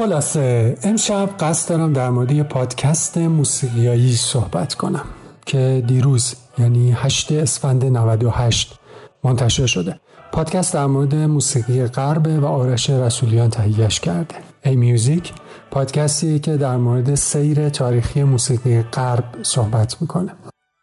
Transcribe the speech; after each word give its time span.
خلاصه 0.00 0.78
امشب 0.82 1.30
قصد 1.40 1.68
دارم 1.68 1.92
در 1.92 2.10
مورد 2.10 2.42
پادکست 2.42 3.18
موسیقیایی 3.18 4.16
صحبت 4.16 4.74
کنم 4.74 5.04
که 5.46 5.84
دیروز 5.86 6.34
یعنی 6.58 6.92
8 6.92 7.32
اسفند 7.32 7.84
98 7.84 8.78
منتشر 9.24 9.66
شده. 9.66 10.00
پادکست 10.32 10.74
در 10.74 10.86
مورد 10.86 11.14
موسیقی 11.14 11.86
غرب 11.86 12.42
و 12.42 12.46
آرش 12.46 12.90
رسولیان 12.90 13.50
تهیهش 13.50 14.00
کرده. 14.00 14.34
ای 14.64 14.76
میوزیک 14.76 15.32
پادکستی 15.70 16.38
که 16.38 16.56
در 16.56 16.76
مورد 16.76 17.14
سیر 17.14 17.68
تاریخی 17.68 18.22
موسیقی 18.22 18.82
غرب 18.82 19.24
صحبت 19.42 19.96
می‌کنه. 20.00 20.32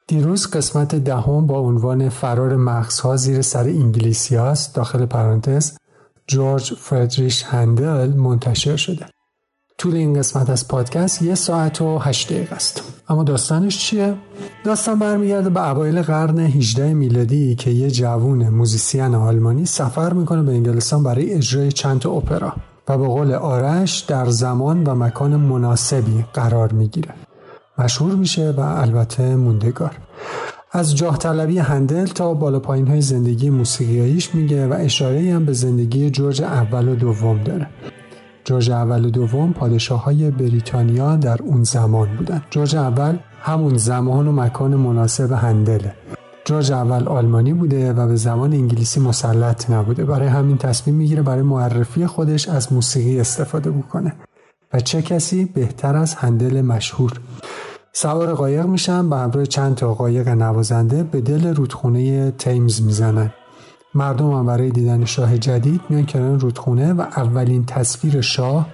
دیروز 0.07 0.47
قسمت 0.47 0.95
دهم 0.95 1.47
با 1.47 1.59
عنوان 1.59 2.09
فرار 2.09 2.55
مغزها 2.55 3.15
زیر 3.15 3.41
سر 3.41 3.63
انگلیسی 3.63 4.37
داخل 4.73 5.05
پرانتز 5.05 5.71
جورج 6.27 6.73
فردریش 6.73 7.43
هندل 7.43 8.13
منتشر 8.13 8.75
شده. 8.75 9.05
طول 9.77 9.95
این 9.95 10.13
قسمت 10.13 10.49
از 10.49 10.67
پادکست 10.67 11.21
یه 11.21 11.35
ساعت 11.35 11.81
و 11.81 11.97
هشت 11.99 12.33
دقیقه 12.33 12.55
است. 12.55 12.83
اما 13.09 13.23
داستانش 13.23 13.77
چیه؟ 13.77 14.15
داستان 14.63 14.99
برمیگرده 14.99 15.49
به 15.49 15.69
اوایل 15.69 16.01
قرن 16.01 16.39
18 16.39 16.93
میلادی 16.93 17.55
که 17.55 17.69
یه 17.71 17.91
جوون 17.91 18.49
موزیسین 18.49 19.15
آلمانی 19.15 19.65
سفر 19.65 20.13
می‌کنه 20.13 20.43
به 20.43 20.51
انگلستان 20.51 21.03
برای 21.03 21.33
اجرای 21.33 21.71
چند 21.71 21.99
تا 21.99 22.11
اپرا 22.11 22.53
و 22.87 22.97
به 22.97 23.07
قول 23.07 23.33
آرش 23.33 23.99
در 23.99 24.29
زمان 24.29 24.83
و 24.83 24.95
مکان 24.95 25.35
مناسبی 25.35 26.25
قرار 26.33 26.73
می‌گیره. 26.73 27.13
مشهور 27.77 28.15
میشه 28.15 28.51
و 28.51 28.59
البته 28.59 29.35
موندگار. 29.35 29.97
از 30.71 30.95
جاه 30.95 31.17
طلبی 31.17 31.59
هندل 31.59 32.05
تا 32.05 32.33
بالا 32.33 32.59
پایین 32.59 32.87
های 32.87 33.01
زندگی 33.01 33.49
موسیقیاییش 33.49 34.35
میگه 34.35 34.67
و 34.67 34.73
اشاره 34.79 35.33
هم 35.33 35.45
به 35.45 35.53
زندگی 35.53 36.09
جورج 36.09 36.41
اول 36.41 36.87
و 36.87 36.95
دوم 36.95 37.43
داره. 37.43 37.67
جورج 38.47 38.71
اول 38.71 39.05
و 39.05 39.09
دوم 39.09 39.53
پادشاه 39.53 40.03
های 40.03 40.31
بریتانیا 40.31 41.15
در 41.15 41.37
اون 41.43 41.63
زمان 41.63 42.07
بودن 42.17 42.41
جورج 42.49 42.75
اول 42.75 43.17
همون 43.41 43.77
زمان 43.77 44.27
و 44.27 44.31
مکان 44.31 44.75
مناسب 44.75 45.31
هندله 45.31 45.93
جورج 46.45 46.71
اول 46.71 47.07
آلمانی 47.07 47.53
بوده 47.53 47.93
و 47.93 48.07
به 48.07 48.15
زمان 48.15 48.53
انگلیسی 48.53 48.99
مسلط 48.99 49.69
نبوده. 49.69 50.05
برای 50.05 50.27
همین 50.27 50.57
تصمیم 50.57 50.95
می‌گیره 50.95 51.21
برای 51.21 51.41
معرفی 51.41 52.05
خودش 52.05 52.49
از 52.49 52.73
موسیقی 52.73 53.19
استفاده 53.19 53.71
بکنه 53.71 54.13
و 54.73 54.79
چه 54.79 55.01
کسی 55.01 55.45
بهتر 55.45 55.95
از 55.95 56.15
هندل 56.15 56.61
مشهور. 56.61 57.11
سوار 57.93 58.33
قایق 58.33 58.65
میشن 58.65 59.09
به 59.09 59.15
همراه 59.17 59.45
چند 59.45 59.75
تا 59.75 59.93
قایق 59.93 60.27
نوازنده 60.27 61.03
به 61.03 61.21
دل 61.21 61.55
رودخونه 61.55 62.31
تیمز 62.31 62.81
می‌زنن. 62.81 63.31
مردم 63.97 64.31
هم 64.31 64.45
برای 64.45 64.69
دیدن 64.69 65.05
شاه 65.05 65.37
جدید 65.37 65.81
میان 65.89 66.05
کنار 66.05 66.39
رودخونه 66.39 66.93
و 66.93 67.01
اولین 67.01 67.65
تصویر 67.65 68.21
شاه 68.21 68.67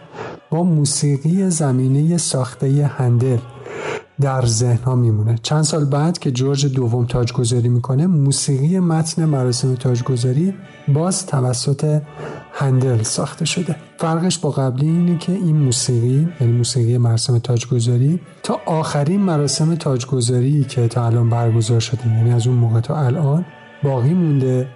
با 0.50 0.64
موسیقی 0.64 1.50
زمینه 1.50 2.18
ساخته 2.18 2.92
هندل 2.98 3.38
در 4.22 4.46
ذهن 4.46 4.84
ها 4.84 4.96
میمونه. 4.96 5.40
چند 5.44 5.62
سال 5.62 5.86
بعد 5.86 6.20
که 6.20 6.32
جورج 6.32 6.66
دوم 6.66 7.06
تاجگذاری 7.06 7.70
می‌کنه 7.70 8.08
موسیقی 8.08 8.80
متن 8.80 9.26
مراسم 9.26 9.76
تاجگذاری 9.76 10.54
باز 10.88 11.26
توسط 11.26 12.02
هندل 12.54 13.04
ساخته 13.04 13.46
شده. 13.46 13.76
فرقش 13.98 14.40
با 14.40 14.52
قبلی 14.52 14.88
اینه 14.88 15.18
که 15.18 15.32
این 15.32 15.56
موسیقی 15.56 16.28
یعنی 16.42 16.54
موسیقی 16.54 16.98
مراسم 16.98 17.40
تاجگذاری 17.40 18.20
تا 18.44 18.60
آخرین 18.66 19.22
مراسم 19.22 19.76
تاجگذاری 19.76 20.64
که 20.64 20.88
تا 20.88 21.06
الان 21.06 21.30
برگزار 21.30 21.80
شده 21.80 22.08
یعنی 22.08 22.32
از 22.32 22.48
اون 22.48 22.56
موقع 22.56 22.80
تا 22.80 22.96
الان 22.96 23.46
باقی 23.84 24.14
مونده 24.14 24.68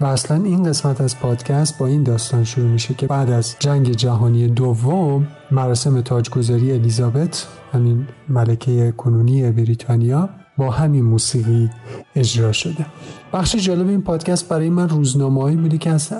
و 0.00 0.04
اصلا 0.04 0.44
این 0.44 0.62
قسمت 0.62 1.00
از 1.00 1.18
پادکست 1.18 1.78
با 1.78 1.86
این 1.86 2.02
داستان 2.02 2.44
شروع 2.44 2.68
میشه 2.68 2.94
که 2.94 3.06
بعد 3.06 3.30
از 3.30 3.56
جنگ 3.58 3.92
جهانی 3.92 4.48
دوم 4.48 5.26
مراسم 5.50 6.00
تاجگذاری 6.00 6.72
الیزابت 6.72 7.46
همین 7.72 8.06
ملکه 8.28 8.94
کنونی 8.96 9.50
بریتانیا 9.50 10.28
با 10.58 10.70
همین 10.70 11.04
موسیقی 11.04 11.70
اجرا 12.16 12.52
شده. 12.52 12.86
بخش 13.32 13.56
جالب 13.56 13.88
این 13.88 14.02
پادکست 14.02 14.48
برای 14.48 14.70
من 14.70 14.88
روزنامه‌ای 14.88 15.56
بودی 15.56 15.78
که 15.78 15.90
از 15.90 16.12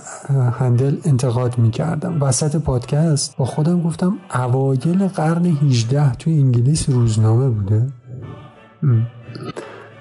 هندل 0.58 0.96
انتقاد 1.04 1.58
می‌کردم. 1.58 2.22
وسط 2.22 2.56
پادکست 2.56 3.36
با 3.36 3.44
خودم 3.44 3.82
گفتم 3.82 4.18
اوایل 4.34 5.08
قرن 5.08 5.46
18 5.46 6.12
توی 6.12 6.38
انگلیس 6.38 6.90
روزنامه 6.90 7.48
بوده. 7.48 7.86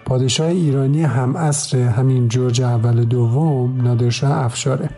پادشاه 0.06 0.48
ایرانی 0.48 1.04
هم 1.04 1.36
اصر 1.36 1.78
همین 1.78 2.28
جورج 2.28 2.62
اول 2.62 3.04
دوم 3.04 3.82
نادرشاه 3.82 4.32
افشاره. 4.32 4.90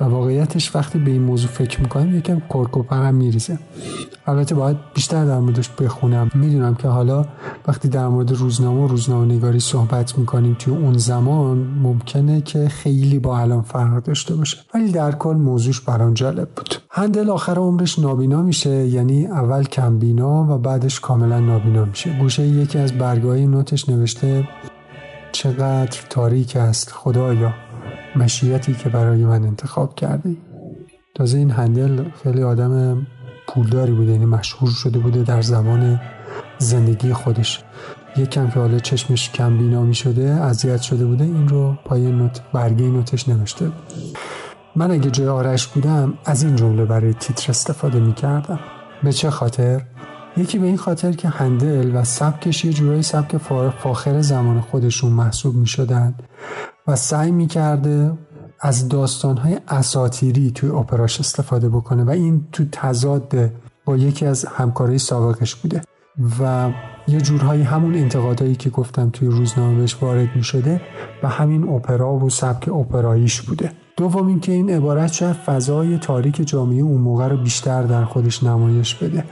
و 0.00 0.04
واقعیتش 0.04 0.76
وقتی 0.76 0.98
به 0.98 1.10
این 1.10 1.22
موضوع 1.22 1.50
فکر 1.50 1.80
می‌کنم 1.80 2.16
یکم 2.16 2.42
کرکوپرم 2.48 3.14
میریزه. 3.14 3.58
البته 4.26 4.54
باید 4.54 4.76
بیشتر 4.94 5.24
در 5.24 5.38
موردش 5.38 5.68
بخونم. 5.68 6.30
می‌دونم 6.34 6.74
که 6.74 6.88
حالا 6.88 7.24
وقتی 7.68 7.88
در 7.88 8.08
مورد 8.08 8.32
روزنامه 8.32 8.80
و 8.80 8.86
روزنامه 8.86 9.34
نگاری 9.34 9.60
صحبت 9.60 10.18
می‌کنیم 10.18 10.56
توی 10.58 10.76
اون 10.76 10.98
زمان 10.98 11.58
ممکنه 11.82 12.40
که 12.40 12.68
خیلی 12.68 13.18
با 13.18 13.38
الان 13.38 13.62
فرق 13.62 14.02
داشته 14.02 14.34
باشه. 14.34 14.58
ولی 14.74 14.92
در 14.92 15.12
کل 15.12 15.34
موضوعش 15.34 15.80
برام 15.80 16.14
جالب 16.14 16.48
بود. 16.56 16.74
هندل 16.90 17.30
آخر 17.30 17.58
عمرش 17.58 17.98
نابینا 17.98 18.42
میشه 18.42 18.86
یعنی 18.86 19.26
اول 19.26 19.64
کمبینا 19.64 20.54
و 20.54 20.58
بعدش 20.58 21.00
کاملا 21.00 21.40
نابینا 21.40 21.84
میشه. 21.84 22.18
گوشه 22.18 22.46
یکی 22.46 22.78
از 22.78 22.92
برگاهی 22.92 23.46
نوتش 23.46 23.88
نوشته 23.88 24.48
چقدر 25.32 26.00
تاریک 26.10 26.56
است 26.56 26.92
خدایا. 26.92 27.69
مشیتی 28.16 28.74
که 28.74 28.88
برای 28.88 29.24
من 29.24 29.44
انتخاب 29.44 29.94
کرده 29.94 30.36
تازه 31.14 31.38
این 31.38 31.50
هندل 31.50 32.04
خیلی 32.22 32.42
آدم 32.42 33.06
پولداری 33.48 33.92
بوده 33.92 34.12
یعنی 34.12 34.24
مشهور 34.24 34.70
شده 34.70 34.98
بوده 34.98 35.22
در 35.22 35.42
زمان 35.42 36.00
زندگی 36.58 37.12
خودش. 37.12 37.64
یکم 38.16 38.50
که 38.50 38.60
حالا 38.60 38.78
چشمش 38.78 39.30
کم 39.30 39.58
بینا 39.58 39.82
می 39.82 39.94
شده 39.94 40.30
اذیت 40.30 40.82
شده 40.82 41.06
بوده 41.06 41.24
این 41.24 41.48
رو 41.48 41.74
پای 41.84 42.12
نوت 42.12 42.40
برگه 42.52 42.84
نوتش 42.84 43.28
نوشته. 43.28 43.72
من 44.76 44.90
اگه 44.90 45.10
جای 45.10 45.28
آرش 45.28 45.66
بودم 45.66 46.14
از 46.24 46.42
این 46.42 46.56
جمله 46.56 46.84
برای 46.84 47.14
تیتر 47.14 47.50
استفاده 47.50 48.00
می 48.00 48.14
کردم. 48.14 48.60
به 49.02 49.12
چه 49.12 49.30
خاطر؟ 49.30 49.82
یکی 50.36 50.58
به 50.58 50.66
این 50.66 50.76
خاطر 50.76 51.12
که 51.12 51.28
هندل 51.28 51.96
و 51.96 52.04
سبکش 52.04 52.64
یه 52.64 52.72
جورای 52.72 53.02
سبک 53.02 53.36
فاخر 53.82 54.20
زمان 54.20 54.60
خودشون 54.60 55.12
محسوب 55.12 55.54
می 55.54 55.66
شدن. 55.66 56.14
و 56.90 56.96
سعی 56.96 57.30
می 57.30 57.46
کرده 57.46 58.12
از 58.60 58.88
داستانهای 58.88 59.58
اساتیری 59.68 60.50
توی 60.50 60.70
اپراش 60.70 61.20
استفاده 61.20 61.68
بکنه 61.68 62.04
و 62.04 62.10
این 62.10 62.46
تو 62.52 62.64
تضاد 62.72 63.50
با 63.84 63.96
یکی 63.96 64.26
از 64.26 64.44
همکارای 64.44 64.98
سابقش 64.98 65.54
بوده. 65.54 65.82
و 66.40 66.70
یه 67.08 67.20
جورهایی 67.20 67.62
همون 67.62 67.94
انتقادایی 67.94 68.54
که 68.56 68.70
گفتم 68.70 69.10
توی 69.10 69.28
روزنامه 69.28 69.78
بهش 69.78 69.96
وارد 70.02 70.36
می 70.36 70.42
شده 70.42 70.80
و 71.22 71.28
همین 71.28 71.68
اپرا 71.68 72.12
و 72.12 72.30
سبک 72.30 72.68
اپراییش 72.68 73.40
بوده. 73.40 73.72
دوم 73.96 74.26
اینکه 74.26 74.52
این 74.52 74.70
عبارت 74.70 75.12
شاید 75.12 75.36
فضای 75.36 75.98
تاریک 75.98 76.48
جامعه 76.48 76.82
اون 76.82 77.00
موقع 77.00 77.28
رو 77.28 77.36
بیشتر 77.36 77.82
در 77.82 78.04
خودش 78.04 78.42
نمایش 78.42 78.94
بده. 78.94 79.24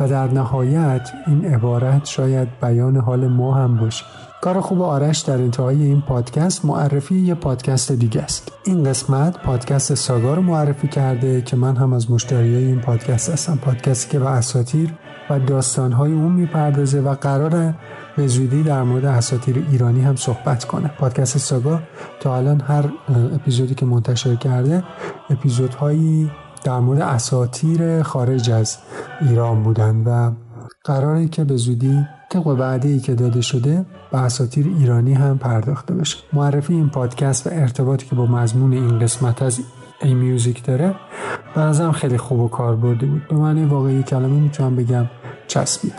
و 0.00 0.08
در 0.08 0.32
نهایت 0.32 1.10
این 1.26 1.44
عبارت 1.44 2.04
شاید 2.04 2.48
بیان 2.62 2.96
حال 2.96 3.28
ما 3.28 3.54
هم 3.54 3.76
باشه. 3.76 4.04
کار 4.40 4.60
خوب 4.60 4.82
آرش 4.82 5.18
در 5.18 5.34
انتهای 5.34 5.82
این 5.82 6.00
پادکست 6.00 6.64
معرفی 6.64 7.14
یه 7.14 7.34
پادکست 7.34 7.92
دیگه 7.92 8.22
است. 8.22 8.52
این 8.64 8.84
قسمت 8.84 9.42
پادکست 9.42 9.94
ساگا 9.94 10.34
رو 10.34 10.42
معرفی 10.42 10.88
کرده 10.88 11.42
که 11.42 11.56
من 11.56 11.76
هم 11.76 11.92
از 11.92 12.10
مشتری 12.10 12.54
این 12.56 12.80
پادکست 12.80 13.30
هستم. 13.30 13.58
پادکستی 13.62 14.10
که 14.10 14.18
به 14.18 14.28
اساتیر 14.28 14.94
و 15.30 15.38
داستانهای 15.38 16.12
اون 16.12 16.32
می‌پردازه 16.32 17.00
و 17.00 17.14
قرار 17.14 17.74
به 18.16 18.26
زودی 18.26 18.62
در 18.62 18.82
مورد 18.82 19.04
اساتیر 19.04 19.66
ایرانی 19.70 20.00
هم 20.00 20.16
صحبت 20.16 20.64
کنه. 20.64 20.88
پادکست 20.88 21.38
ساگا 21.38 21.80
تا 22.20 22.36
الان 22.36 22.60
هر 22.60 22.84
اپیزودی 23.34 23.74
که 23.74 23.86
منتشر 23.86 24.34
کرده 24.34 24.84
اپیزودهایی 25.30 26.30
در 26.64 26.78
مورد 26.78 27.00
اساتیر 27.00 28.02
خارج 28.02 28.50
از 28.50 28.78
ایران 29.20 29.62
بودن 29.62 29.96
و 29.96 30.32
قراره 30.84 31.28
که 31.28 31.44
به 31.44 31.56
زودی 31.56 32.06
طبق 32.30 32.46
وعده 32.46 32.88
ای 32.88 33.00
که 33.00 33.14
داده 33.14 33.40
شده 33.40 33.84
به 34.12 34.18
اساتیر 34.18 34.66
ایرانی 34.78 35.14
هم 35.14 35.38
پرداخته 35.38 35.94
بشه. 35.94 36.16
معرفی 36.32 36.74
این 36.74 36.88
پادکست 36.88 37.46
و 37.46 37.50
ارتباطی 37.52 38.06
که 38.06 38.14
با 38.14 38.26
مضمون 38.26 38.72
این 38.72 38.98
قسمت 38.98 39.42
از 39.42 39.60
ای 40.02 40.14
میوزیک 40.14 40.64
داره 40.64 40.94
به 41.54 41.60
نظرم 41.60 41.92
خیلی 41.92 42.16
خوب 42.16 42.40
و 42.40 42.48
کاربردی 42.48 43.06
بود. 43.06 43.28
به 43.28 43.36
معنی 43.36 43.64
واقعی 43.64 44.02
کلمه 44.02 44.40
می‌تونم 44.40 44.76
بگم 44.76 45.06
چسبید. 45.46 45.94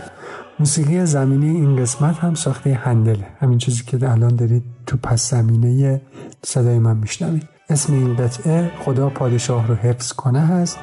موسیقی 0.59 1.05
زمینی 1.05 1.49
این 1.49 1.75
قسمت 1.75 2.17
هم 2.17 2.33
ساخته 2.33 2.73
هندله. 2.73 3.27
همین 3.39 3.57
چیزی 3.57 3.83
که 3.83 4.11
الان 4.11 4.35
دارید 4.35 4.63
تو 4.87 4.97
پس 4.97 5.29
زمینه 5.31 6.01
صدای 6.43 6.79
من 6.79 6.97
میشنوید. 6.97 7.49
اسم 7.69 7.93
این 7.93 8.15
قطعه 8.15 8.71
خدا 8.85 9.09
پادشاه 9.09 9.67
رو 9.67 9.75
حفظ 9.75 10.13
کنه 10.13 10.39
هست 10.39 10.79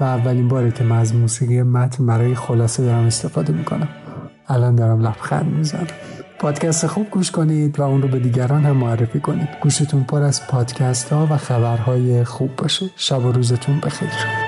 و 0.00 0.04
اولین 0.04 0.48
باره 0.48 0.70
که 0.70 0.84
من 0.84 0.98
از 0.98 1.14
موسیقی 1.14 1.62
متن 1.62 2.06
برای 2.06 2.34
خلاصه 2.34 2.82
دارم 2.82 3.04
استفاده 3.04 3.52
می‌کنم. 3.52 3.88
الان 4.48 4.74
دارم 4.74 5.06
لبخند 5.06 5.46
می‌زنم. 5.46 5.86
پادکست 6.38 6.86
خوب 6.86 7.10
گوش 7.10 7.30
کنید 7.30 7.78
و 7.78 7.82
اون 7.82 8.02
رو 8.02 8.08
به 8.08 8.18
دیگران 8.18 8.64
هم 8.64 8.76
معرفی 8.76 9.20
کنید. 9.20 9.48
گوشتون 9.62 10.04
پر 10.04 10.22
از 10.22 10.46
پادکست 10.46 11.12
ها 11.12 11.28
و 11.30 11.36
خبرهای 11.36 12.24
خوب 12.24 12.56
باشه. 12.56 12.90
شب 12.96 13.24
و 13.24 13.32
روزتون 13.32 13.80
بخیر. 13.80 14.47